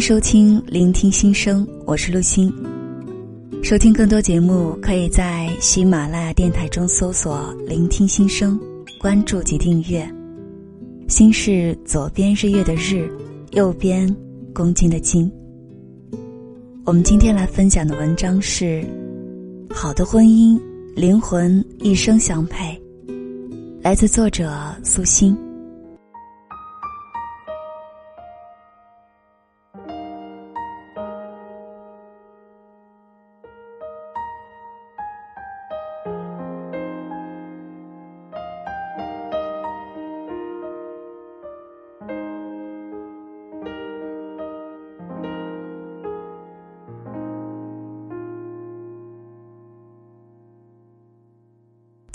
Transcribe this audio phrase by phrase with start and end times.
[0.00, 2.50] 收听《聆听心声》，我是陆欣。
[3.62, 8.58] 收听更多节目，可以在喜马拉雅电台中搜索“聆听心声”，
[8.98, 10.10] 关注及订阅。
[11.06, 13.10] 心是左边日月的日，
[13.50, 14.08] 右边
[14.54, 15.30] 公斤的斤。
[16.86, 18.82] 我们今天来分享的文章是：
[19.68, 20.58] 好的婚姻，
[20.96, 22.74] 灵魂一生相配。
[23.82, 24.50] 来自作者
[24.82, 25.36] 苏欣。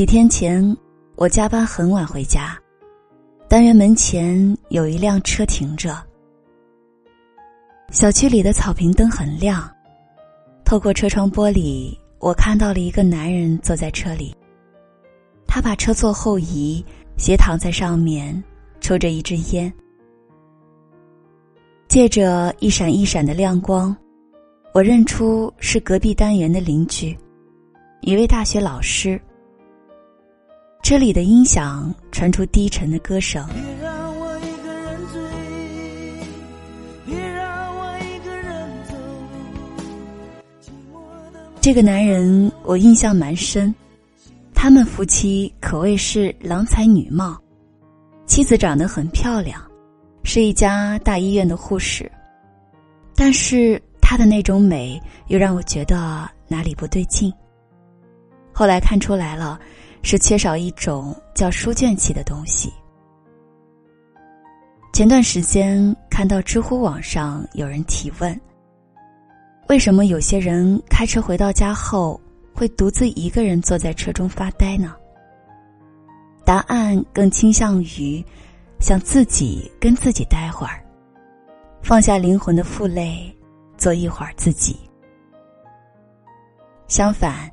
[0.00, 0.74] 几天前。
[1.14, 2.58] 我加班很晚回家，
[3.50, 5.94] 单元门前有一辆车停着。
[7.90, 9.70] 小区里的草坪灯很亮，
[10.64, 14.34] 透过车窗玻璃，我看到了一个男人坐在车里。
[15.46, 16.82] 他把车坐后移，
[17.18, 18.42] 斜躺在上面，
[18.80, 19.70] 抽着一支烟。
[21.88, 23.94] 借着一闪一闪的亮光，
[24.72, 27.14] 我认出是隔壁单元的邻居，
[28.00, 29.20] 一位大学老师。
[30.82, 33.46] 车里的音响传出低沉的歌声。
[41.60, 43.72] 这个男人我印象蛮深，
[44.54, 47.38] 他们夫妻可谓是郎才女貌，
[48.26, 49.62] 妻子长得很漂亮，
[50.24, 52.10] 是一家大医院的护士，
[53.14, 57.32] 但是她的那种美又让我觉得哪里不对劲。
[58.52, 59.60] 后来看出来了。
[60.02, 62.72] 是缺少一种叫书卷气的东西。
[64.92, 68.38] 前段时间看到知乎网上有人提问：
[69.68, 72.20] 为什么有些人开车回到家后
[72.52, 74.94] 会独自一个人坐在车中发呆呢？
[76.44, 78.24] 答案更倾向于
[78.80, 80.84] 想自己跟自己待会儿，
[81.82, 83.32] 放下灵魂的负累，
[83.76, 84.76] 做一会儿自己。
[86.88, 87.50] 相反。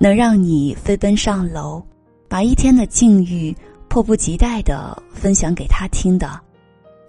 [0.00, 1.82] 能让你飞奔上楼，
[2.28, 3.54] 把一天的境遇
[3.88, 6.40] 迫不及待的分享给他听的，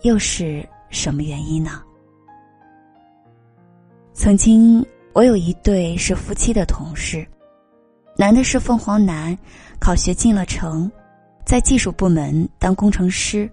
[0.01, 1.83] 又是什么原因呢？
[4.13, 4.83] 曾经
[5.13, 7.25] 我有一对是夫妻的同事，
[8.17, 9.37] 男的是凤凰男，
[9.79, 10.91] 考学进了城，
[11.45, 13.47] 在技术部门当工程师；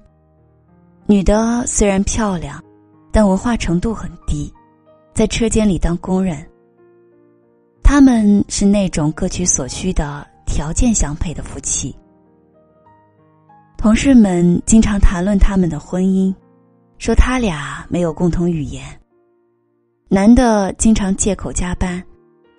[1.05, 2.63] 女的虽然漂亮，
[3.13, 4.51] 但文化程度很低，
[5.13, 6.45] 在车间里当工人。
[7.89, 11.95] 他们是那种各取所需的条件相配的夫妻。
[13.79, 16.35] 同事们经常谈论他们的婚姻，
[16.99, 18.85] 说他俩没有共同语言。
[20.09, 22.03] 男的经常借口加班，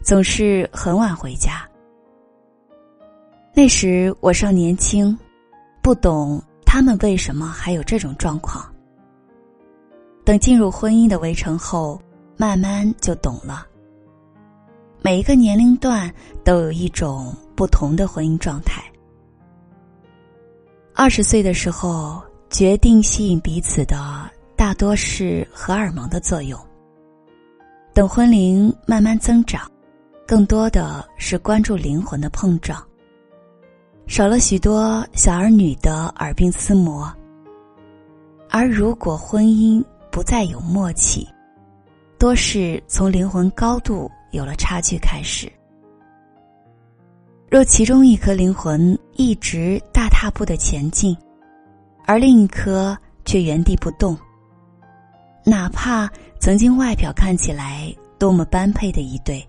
[0.02, 1.68] 总是很晚回家。
[3.54, 5.16] 那时我尚年轻，
[5.82, 8.66] 不懂他们为什么还有这种状况。
[10.24, 12.02] 等进入婚姻的围城后，
[12.38, 13.68] 慢慢就懂了。
[15.07, 16.13] 每一个年龄段
[16.44, 18.84] 都有一种不同的婚姻状态。
[20.94, 26.59] 二十岁的时候，决定吸引彼此的大多是荷尔蒙的作用。
[27.94, 29.72] 等婚龄慢慢增长，
[30.28, 32.85] 更多的是关注灵魂的碰撞。
[34.07, 37.09] 少了许多小儿女的耳鬓厮磨。
[38.50, 39.81] 而如果婚姻
[40.12, 41.25] 不再有默契，
[42.19, 44.12] 多是从灵魂高度。
[44.32, 45.52] 有了差距，开始。
[47.50, 51.16] 若其中一颗灵魂一直大踏步的前进，
[52.06, 54.18] 而另一颗却原地不动，
[55.46, 56.10] 哪怕
[56.40, 59.48] 曾经外表看起来多么般配的一对，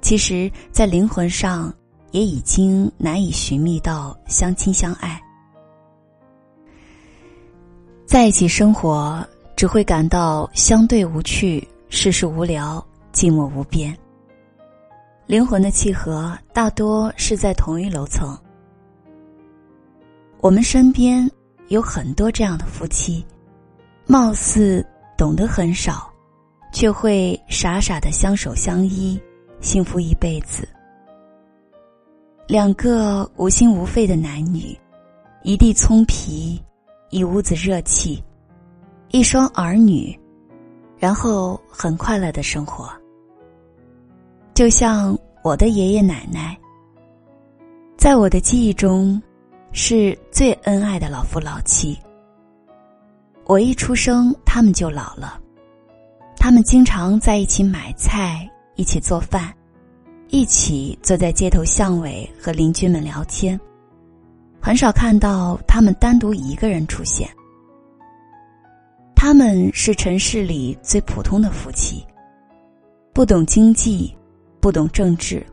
[0.00, 1.72] 其实，在灵魂上
[2.12, 5.20] 也已经难以寻觅到相亲相爱。
[8.06, 9.24] 在一起生活，
[9.56, 12.84] 只会感到相对无趣，世事无聊。
[13.20, 13.94] 寂寞无边。
[15.26, 18.34] 灵魂的契合大多是在同一楼层。
[20.40, 21.30] 我们身边
[21.68, 23.22] 有很多这样的夫妻，
[24.06, 24.82] 貌似
[25.18, 26.10] 懂得很少，
[26.72, 29.20] 却会傻傻的相守相依，
[29.60, 30.66] 幸福一辈子。
[32.46, 34.74] 两个无心无肺的男女，
[35.42, 36.58] 一地葱皮，
[37.10, 38.24] 一屋子热气，
[39.10, 40.18] 一双儿女，
[40.96, 42.90] 然后很快乐的生活。
[44.60, 46.54] 就像我的爷爷奶奶，
[47.96, 49.18] 在我的记忆中，
[49.72, 51.98] 是最恩爱的老夫老妻。
[53.46, 55.40] 我一出生，他们就老了，
[56.36, 59.50] 他们经常在一起买菜，一起做饭，
[60.28, 63.58] 一起坐在街头巷尾和邻居们聊天。
[64.60, 67.26] 很少看到他们单独一个人出现。
[69.16, 72.04] 他们是城市里最普通的夫妻，
[73.14, 74.14] 不懂经济，
[74.60, 75.44] 不懂政治。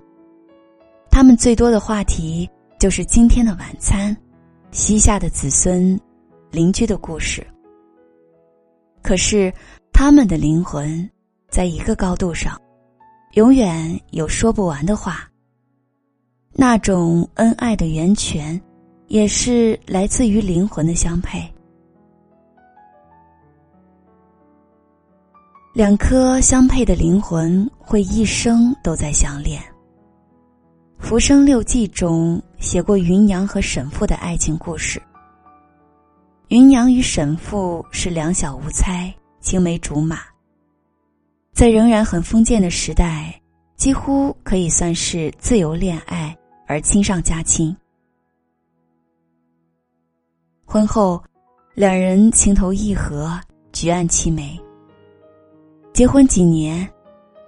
[1.09, 2.49] 他们最多的话题
[2.79, 4.15] 就是今天的晚餐、
[4.71, 5.99] 膝下的子孙、
[6.51, 7.45] 邻居的故事。
[9.01, 9.53] 可是，
[9.91, 11.09] 他们的灵魂
[11.49, 12.59] 在一个高度上，
[13.33, 15.29] 永远有说不完的话。
[16.53, 18.61] 那种恩爱的源泉。
[19.09, 21.49] 也是来自于灵魂的相配，
[25.77, 29.61] 两颗相配的灵魂会一生都在相恋。
[30.97, 34.99] 《浮生六记》中写过芸娘和沈复的爱情故事。
[36.47, 40.21] 芸娘与沈复是两小无猜、青梅竹马，
[41.53, 43.39] 在仍然很封建的时代，
[43.75, 46.35] 几乎可以算是自由恋爱
[46.65, 47.77] 而亲上加亲。
[50.65, 51.23] 婚后，
[51.75, 53.39] 两人情投意合，
[53.71, 54.59] 举案齐眉。
[55.97, 56.87] 结婚几年，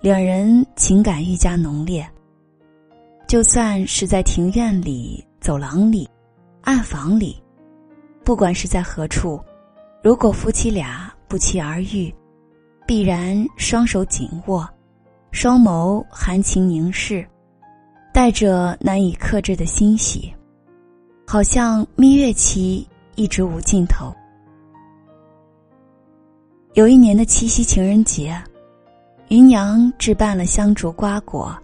[0.01, 2.03] 两人情感愈加浓烈。
[3.27, 6.09] 就算是在庭院里、走廊里、
[6.61, 7.39] 暗房里，
[8.23, 9.39] 不管是在何处，
[10.01, 12.11] 如果夫妻俩不期而遇，
[12.87, 14.67] 必然双手紧握，
[15.29, 17.23] 双眸含情凝视，
[18.11, 20.33] 带着难以克制的欣喜，
[21.27, 22.83] 好像蜜月期。
[23.15, 24.11] 一直无尽头。
[26.73, 28.39] 有一年的七夕情人节，
[29.29, 31.57] 芸娘置办了香烛瓜果，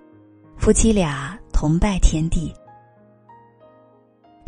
[0.57, 2.51] 夫妻俩同拜天地。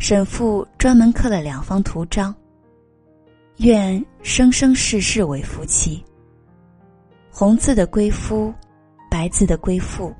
[0.00, 2.34] 沈父专门刻了两方图章，
[3.58, 6.04] 愿生生世世为夫妻。
[7.30, 8.52] 红字的归夫，
[9.08, 10.12] 白字的归妇。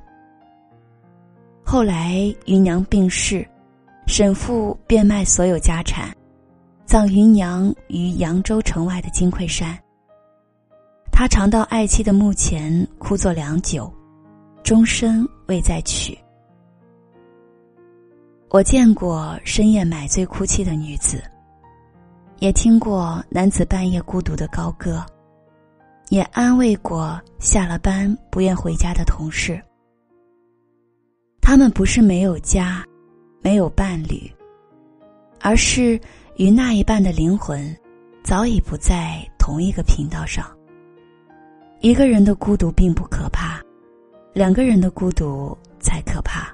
[1.64, 3.44] 后来芸娘病逝，
[4.06, 6.16] 沈父变卖所有家产。
[6.86, 9.76] 葬芸娘于扬州城外的金匮山。
[11.18, 13.92] 他常到爱妻的墓前哭坐良久，
[14.62, 16.16] 终身未再娶。
[18.50, 21.20] 我见过深夜买醉哭泣的女子，
[22.38, 25.04] 也听过男子半夜孤独的高歌，
[26.10, 29.60] 也安慰过下了班不愿回家的同事。
[31.40, 32.84] 他们不是没有家，
[33.42, 34.32] 没有伴侣，
[35.40, 36.00] 而是。
[36.36, 37.76] 与那一半的灵魂，
[38.22, 40.48] 早已不在同一个频道上。
[41.80, 43.60] 一个人的孤独并不可怕，
[44.32, 46.52] 两个人的孤独才可怕。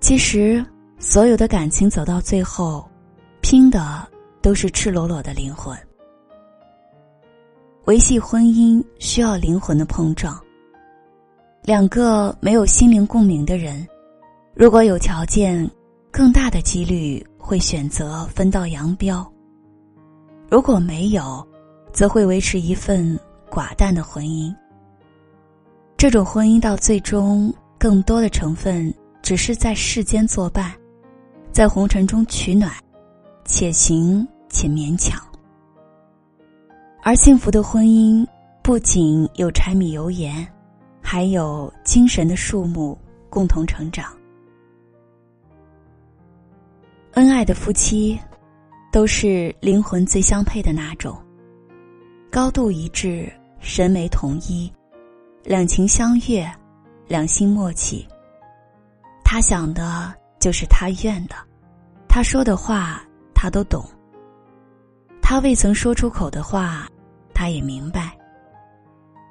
[0.00, 0.64] 其实，
[0.98, 2.88] 所有的感情走到最后，
[3.40, 4.06] 拼的
[4.40, 5.76] 都是赤裸裸的灵魂。
[7.86, 10.40] 维系婚姻需要灵魂的碰撞。
[11.62, 13.86] 两个没有心灵共鸣的人，
[14.54, 15.70] 如果有条件。
[16.16, 19.28] 更大的几率会选择分道扬镳。
[20.50, 21.46] 如果没有，
[21.92, 23.18] 则会维持一份
[23.50, 24.54] 寡淡的婚姻。
[25.96, 28.92] 这种婚姻到最终，更多的成分
[29.22, 30.72] 只是在世间作伴，
[31.50, 32.70] 在红尘中取暖，
[33.44, 35.20] 且行且勉强。
[37.02, 38.26] 而幸福的婚姻，
[38.62, 40.46] 不仅有柴米油盐，
[41.02, 42.96] 还有精神的树木
[43.28, 44.12] 共同成长。
[47.12, 48.18] 恩爱的夫妻，
[48.94, 51.20] 都是灵魂最相配的那种。
[52.30, 54.72] 高度一致，审美统一，
[55.42, 56.48] 两情相悦，
[57.08, 58.06] 两心默契。
[59.24, 61.34] 他想的就是他愿的，
[62.08, 63.84] 他说的话他都懂。
[65.20, 66.88] 他未曾说出口的话，
[67.34, 68.16] 他也明白。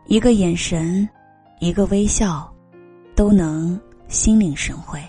[0.08, 1.08] 一个眼神，
[1.62, 2.54] 一个微笑，
[3.16, 3.80] 都能
[4.10, 5.02] 心领神会。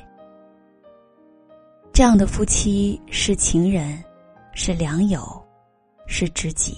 [1.93, 4.01] 这样的夫妻是情人，
[4.55, 5.21] 是良友，
[6.07, 6.77] 是知己。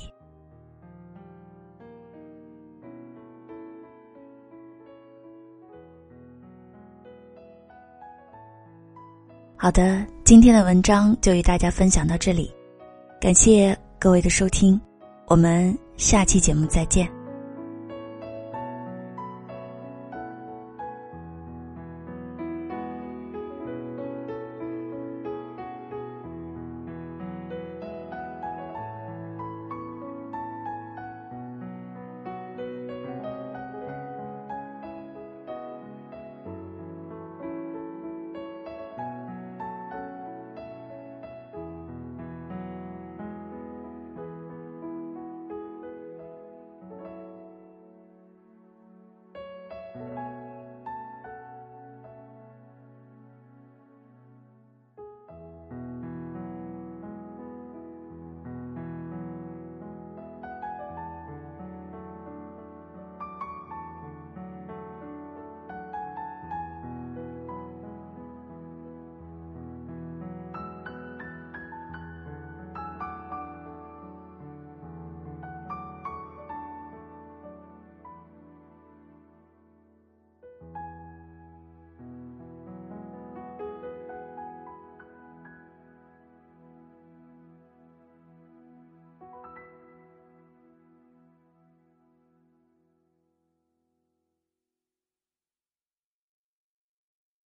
[9.58, 12.52] 好的，今天的文章就与大家分享到这里，
[13.20, 14.80] 感谢各位的收听，
[15.26, 17.15] 我们下期节目再见。